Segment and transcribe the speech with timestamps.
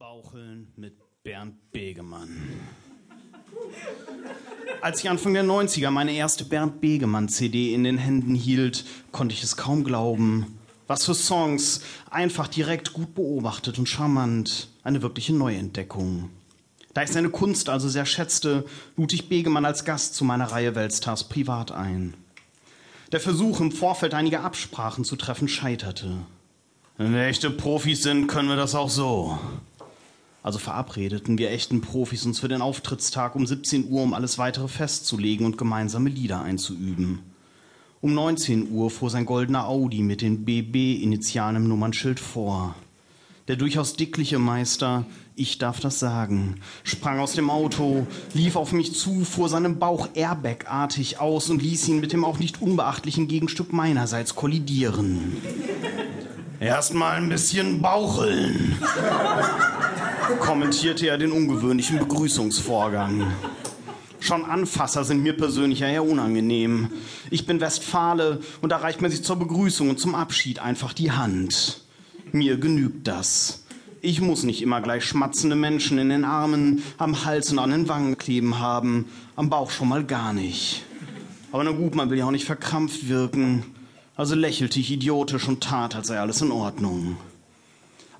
[0.00, 2.30] Baucheln mit Bernd Begemann.
[4.80, 9.42] Als ich Anfang der 90er meine erste Bernd Begemann-CD in den Händen hielt, konnte ich
[9.42, 10.58] es kaum glauben.
[10.86, 14.70] Was für Songs, einfach direkt gut beobachtet und charmant.
[14.84, 16.30] Eine wirkliche Neuentdeckung.
[16.94, 18.64] Da ich seine Kunst also sehr schätzte,
[18.96, 22.14] lud ich Begemann als Gast zu meiner Reihe Weltstars privat ein.
[23.12, 26.20] Der Versuch, im Vorfeld einige Absprachen zu treffen, scheiterte.
[26.96, 29.38] Wenn wir echte Profis sind, können wir das auch so.
[30.42, 34.68] Also verabredeten wir echten Profis uns für den Auftrittstag um 17 Uhr, um alles weitere
[34.68, 37.20] festzulegen und gemeinsame Lieder einzuüben.
[38.00, 42.74] Um 19 Uhr fuhr sein goldener Audi mit den BB-Initialen im Nummernschild vor.
[43.48, 48.94] Der durchaus dickliche Meister, ich darf das sagen, sprang aus dem Auto, lief auf mich
[48.94, 53.72] zu, fuhr seinem Bauch Airbag-artig aus und ließ ihn mit dem auch nicht unbeachtlichen Gegenstück
[53.74, 55.36] meinerseits kollidieren.
[56.60, 58.78] Erstmal ein bisschen baucheln
[60.50, 63.24] kommentierte er den ungewöhnlichen Begrüßungsvorgang.
[64.18, 66.88] Schon Anfasser sind mir persönlich eher unangenehm.
[67.30, 71.12] Ich bin Westfale und da reicht man sich zur Begrüßung und zum Abschied einfach die
[71.12, 71.82] Hand.
[72.32, 73.62] Mir genügt das.
[74.00, 77.88] Ich muss nicht immer gleich schmatzende Menschen in den Armen, am Hals und an den
[77.88, 79.04] Wangen kleben haben,
[79.36, 80.82] am Bauch schon mal gar nicht.
[81.52, 83.62] Aber na gut, man will ja auch nicht verkrampft wirken.
[84.16, 87.18] Also lächelte ich idiotisch und tat, als sei alles in Ordnung.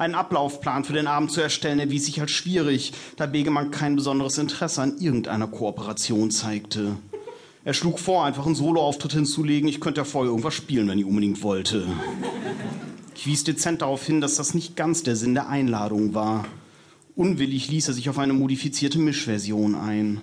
[0.00, 4.38] Einen Ablaufplan für den Abend zu erstellen erwies sich als schwierig, da Begemann kein besonderes
[4.38, 6.96] Interesse an irgendeiner Kooperation zeigte.
[7.66, 9.68] Er schlug vor, einfach einen Soloauftritt hinzulegen.
[9.68, 11.86] Ich könnte ja vorher irgendwas spielen, wenn ich unbedingt wollte.
[13.14, 16.46] Ich wies dezent darauf hin, dass das nicht ganz der Sinn der Einladung war.
[17.14, 20.22] Unwillig ließ er sich auf eine modifizierte Mischversion ein.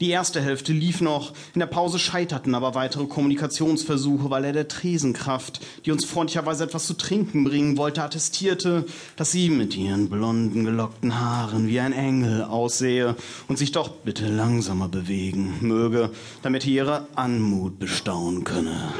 [0.00, 1.32] Die erste Hälfte lief noch.
[1.54, 6.86] In der Pause scheiterten aber weitere Kommunikationsversuche, weil er der Tresenkraft, die uns freundlicherweise etwas
[6.86, 8.84] zu trinken bringen wollte, attestierte,
[9.16, 13.16] dass sie mit ihren blonden, gelockten Haaren wie ein Engel aussehe
[13.48, 16.10] und sich doch bitte langsamer bewegen möge,
[16.42, 18.92] damit er ihre Anmut bestaunen könne.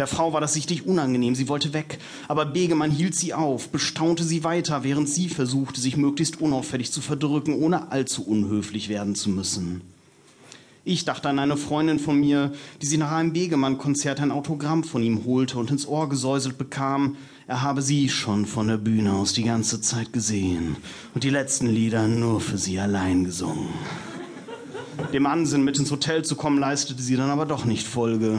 [0.00, 4.24] Der Frau war das sichtlich unangenehm, sie wollte weg, aber Begemann hielt sie auf, bestaunte
[4.24, 9.28] sie weiter, während sie versuchte, sich möglichst unauffällig zu verdrücken, ohne allzu unhöflich werden zu
[9.28, 9.82] müssen.
[10.86, 12.50] Ich dachte an eine Freundin von mir,
[12.80, 17.18] die sie nach einem Begemann-Konzert ein Autogramm von ihm holte und ins Ohr gesäuselt bekam,
[17.46, 20.78] er habe sie schon von der Bühne aus die ganze Zeit gesehen
[21.14, 23.68] und die letzten Lieder nur für sie allein gesungen.
[25.12, 28.38] Dem Ansinn, mit ins Hotel zu kommen, leistete sie dann aber doch nicht Folge.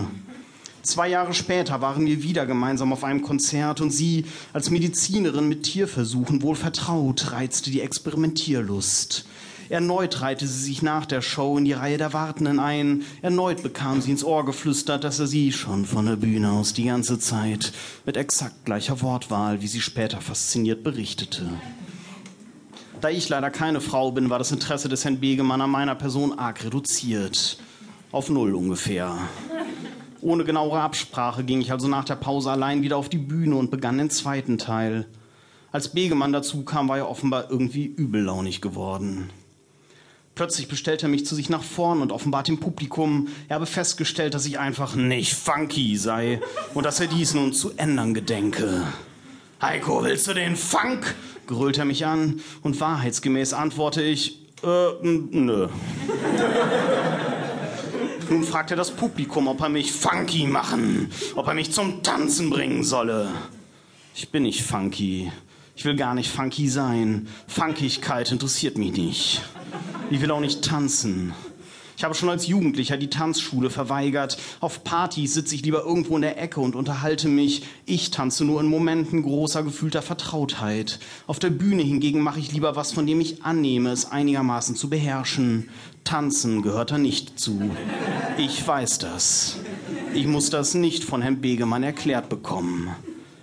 [0.84, 5.64] Zwei Jahre später waren wir wieder gemeinsam auf einem Konzert und sie, als Medizinerin mit
[5.64, 9.26] Tierversuchen wohl vertraut, reizte die Experimentierlust.
[9.70, 13.04] Erneut reihte sie sich nach der Show in die Reihe der Wartenden ein.
[13.22, 16.86] Erneut bekam sie ins Ohr geflüstert, dass er sie schon von der Bühne aus die
[16.86, 17.72] ganze Zeit
[18.06, 21.48] mit exakt gleicher Wortwahl, wie sie später fasziniert berichtete.
[23.00, 26.38] Da ich leider keine Frau bin, war das Interesse des Herrn Begemann an meiner Person
[26.38, 27.58] arg reduziert.
[28.12, 29.18] Auf null ungefähr.
[30.22, 33.72] Ohne genauere Absprache ging ich also nach der Pause allein wieder auf die Bühne und
[33.72, 35.08] begann den zweiten Teil.
[35.72, 39.30] Als Begemann dazu kam, war er offenbar irgendwie übellaunig geworden.
[40.36, 44.34] Plötzlich bestellt er mich zu sich nach vorn und offenbart dem Publikum, er habe festgestellt,
[44.34, 46.42] dass ich einfach nicht funky sei
[46.74, 48.88] und dass er dies nun zu ändern gedenke.
[49.62, 51.16] Heiko, willst du den Funk?
[51.48, 55.68] grölt er mich an und wahrheitsgemäß antworte ich, äh, nö.
[58.32, 62.50] Nun fragt er das Publikum, ob er mich funky machen, ob er mich zum Tanzen
[62.50, 63.28] bringen solle.
[64.16, 65.30] Ich bin nicht funky.
[65.76, 67.28] Ich will gar nicht funky sein.
[67.46, 69.42] Funkigkeit interessiert mich nicht.
[70.10, 71.34] Ich will auch nicht tanzen.
[72.02, 74.40] Ich habe schon als Jugendlicher die Tanzschule verweigert.
[74.60, 77.62] Auf Partys sitze ich lieber irgendwo in der Ecke und unterhalte mich.
[77.86, 80.98] Ich tanze nur in Momenten großer gefühlter Vertrautheit.
[81.28, 84.90] Auf der Bühne hingegen mache ich lieber was, von dem ich annehme, es einigermaßen zu
[84.90, 85.70] beherrschen.
[86.04, 87.70] Tanzen gehört da nicht zu.
[88.36, 89.58] Ich weiß das.
[90.16, 92.90] Ich muss das nicht von Herrn Begemann erklärt bekommen.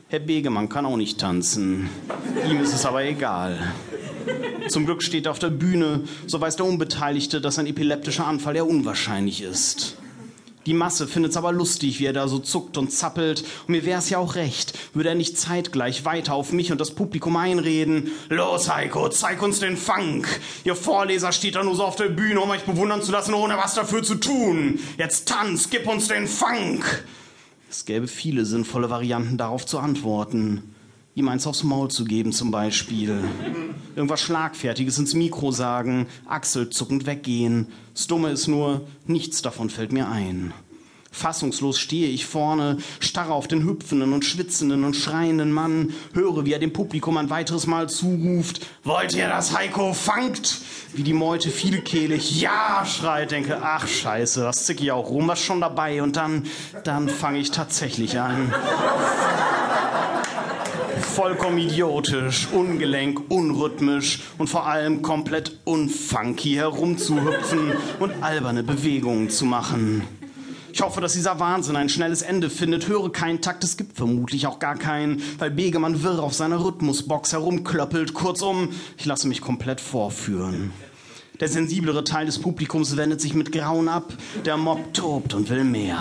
[0.09, 1.89] Herr Begemann kann auch nicht tanzen.
[2.51, 3.73] Ihm ist es aber egal.
[4.69, 8.57] Zum Glück steht er auf der Bühne, so weiß der Unbeteiligte, dass ein epileptischer Anfall
[8.57, 9.97] eher unwahrscheinlich ist.
[10.67, 13.43] Die Masse findet es aber lustig, wie er da so zuckt und zappelt.
[13.67, 16.79] Und mir wäre es ja auch recht, würde er nicht zeitgleich weiter auf mich und
[16.79, 18.11] das Publikum einreden.
[18.29, 20.29] Los, Heiko, zeig uns den Funk.
[20.65, 23.57] Ihr Vorleser steht da nur so auf der Bühne, um euch bewundern zu lassen, ohne
[23.57, 24.79] was dafür zu tun.
[24.99, 27.05] Jetzt tanz, gib uns den Funk.
[27.71, 30.75] Es gäbe viele sinnvolle Varianten darauf zu antworten
[31.19, 33.25] ihm eins aufs Maul zu geben zum Beispiel.
[33.99, 37.67] Irgendwas Schlagfertiges ins Mikro sagen, achselzuckend weggehen.
[37.95, 40.55] Das Dumme ist nur, nichts davon fällt mir ein.
[41.11, 46.53] Fassungslos stehe ich vorne, starre auf den hüpfenden und schwitzenden und schreienden Mann, höre, wie
[46.53, 50.61] er dem Publikum ein weiteres Mal zuruft, wollt ihr, dass Heiko fangt?
[50.95, 55.41] Wie die Meute vielkehlig Ja schreit, denke, ach scheiße, was zick ich auch rum, was
[55.41, 56.47] schon dabei und dann,
[56.85, 58.55] dann fange ich tatsächlich an.
[61.19, 70.05] Vollkommen idiotisch, ungelenk, unrhythmisch und vor allem komplett unfunky herumzuhüpfen und alberne Bewegungen zu machen.
[70.73, 72.87] Ich hoffe, dass dieser Wahnsinn ein schnelles Ende findet.
[72.87, 77.33] Höre keinen Takt, es gibt vermutlich auch gar keinen, weil Begemann wirr auf seiner Rhythmusbox
[77.33, 78.15] herumklöppelt.
[78.15, 80.71] Kurzum, ich lasse mich komplett vorführen.
[81.41, 84.13] Der sensiblere Teil des Publikums wendet sich mit Grauen ab.
[84.45, 85.99] Der Mob tobt und will mehr.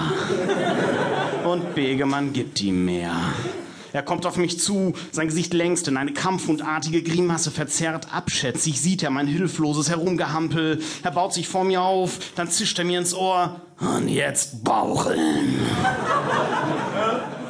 [1.43, 3.15] Und Begemann gibt ihm mehr.
[3.93, 9.03] Er kommt auf mich zu, sein Gesicht längst in eine kampfhundartige Grimasse verzerrt, abschätzig sieht
[9.03, 10.81] er mein hilfloses Herumgehampel.
[11.03, 13.61] Er baut sich vor mir auf, dann zischt er mir ins Ohr.
[13.79, 15.59] Und jetzt baucheln.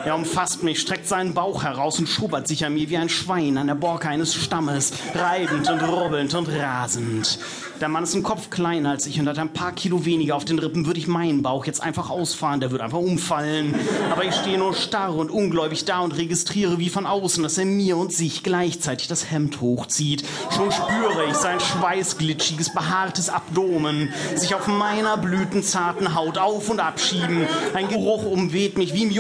[0.06, 3.58] Er umfasst mich, streckt seinen Bauch heraus und schubbert sich an mir wie ein Schwein
[3.58, 7.40] an der Borke eines Stammes, reibend und rubbelnd und rasend.
[7.82, 10.46] Der Mann ist im Kopf kleiner als ich und hat ein paar Kilo weniger auf
[10.46, 10.88] den Rippen.
[10.88, 13.76] Würde ich meinen Bauch jetzt einfach ausfahren, der würde einfach umfallen.
[14.12, 17.66] Aber ich stehe nur starr und ungläubig da und registriere wie von außen, dass er
[17.66, 20.24] mir und sich gleichzeitig das Hemd hochzieht.
[20.56, 27.46] Schon spüre ich sein schweißglitschiges, behaartes Abdomen sich auf meiner blütenzarten Haut auf und abschieben.
[27.76, 29.12] Ein Geruch umweht mich wie im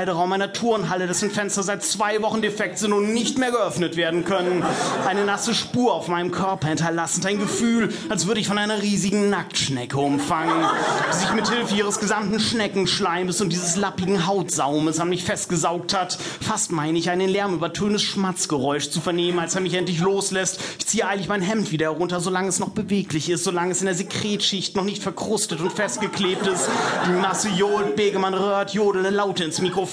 [0.00, 4.24] Jungs-Umkleideraum einer Turnhalle, dessen Fenster seit zwei Wochen defekt sind und nicht mehr geöffnet werden
[4.24, 4.64] können.
[5.06, 9.30] Eine nasse Spur auf meinem Körper hinterlassend, ein Gefühl, als würde ich von einer riesigen
[9.30, 10.64] Nacktschnecke umfangen,
[11.12, 16.18] die sich mit Hilfe ihres gesamten Schneckenschleimes und dieses lappigen Hautsaumes an mich festgesaugt hat.
[16.40, 20.60] Fast meine ich, ein lärmübertönes Schmatzgeräusch zu vernehmen, als er mich endlich loslässt.
[20.78, 23.86] Ich ziehe eilig mein Hemd wieder herunter, solange es noch beweglich ist, solange es in
[23.86, 26.68] der Sekretschicht noch nicht verkrustet und festgeklebt ist.
[27.06, 29.89] Die Masse johlt, Begemann röhrt, jodele Laute ins Mikrofon.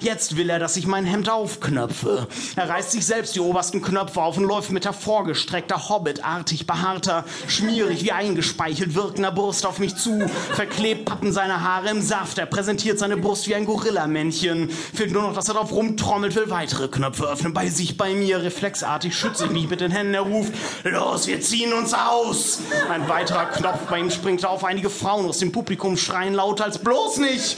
[0.00, 2.26] Jetzt will er, dass ich mein Hemd aufknöpfe.
[2.56, 8.02] Er reißt sich selbst die obersten Knöpfe auf und läuft mit hervorgestreckter, hobbitartig behaarter, schmierig
[8.02, 10.26] wie eingespeichelt wirkender Brust auf mich zu.
[10.54, 12.38] Verklebt pappen seine Haare im Saft.
[12.38, 14.70] Er präsentiert seine Brust wie ein Gorillamännchen.
[14.70, 17.52] Fehlt nur noch, dass er drauf rumtrommelt, will weitere Knöpfe öffnen.
[17.52, 18.42] Bei sich, bei mir.
[18.42, 20.14] Reflexartig schütze ich mich mit den Händen.
[20.14, 20.52] Er ruft,
[20.84, 22.60] los, wir ziehen uns aus.
[22.90, 24.64] Ein weiterer Knopf bei ihm springt auf.
[24.64, 27.56] Einige Frauen aus dem Publikum schreien lauter als bloß nicht.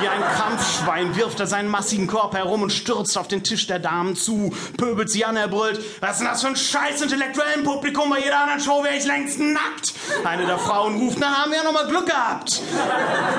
[0.00, 3.78] Wie ein Kampfschwein wirft er seinen massigen Körper herum und stürzt auf den Tisch der
[3.78, 4.52] Damen zu.
[4.76, 8.10] Pöbelt sie an, er brüllt, was ist denn das für ein scheiß intellektuellen Publikum?
[8.10, 9.94] Bei jeder anderen Show wäre ich längst nackt.
[10.22, 12.60] Eine der Frauen ruft, na, haben wir ja noch mal Glück gehabt.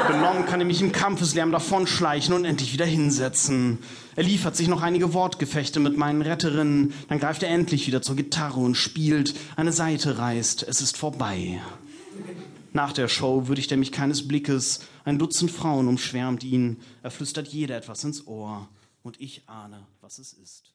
[0.08, 3.78] Benommen kann er mich im Kampfeslärm davonschleichen und endlich wieder hinsetzen.
[4.16, 6.92] Er liefert sich noch einige Wortgefechte mit meinen Retterinnen.
[7.08, 9.36] Dann greift er endlich wieder zur Gitarre und spielt.
[9.58, 10.64] Eine Seite reißt.
[10.68, 11.62] Es ist vorbei.
[12.76, 14.82] Nach der Show würdigt er mich keines Blickes.
[15.06, 16.82] Ein Dutzend Frauen umschwärmt ihn.
[17.04, 18.68] Er flüstert jeder etwas ins Ohr.
[19.02, 20.74] Und ich ahne, was es ist.